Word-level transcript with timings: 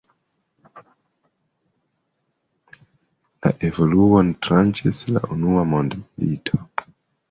La 3.45 3.55
evoluon 3.71 4.35
tranĉis 4.49 5.07
la 5.15 5.25
unua 5.37 5.71
mondmilito. 5.75 6.65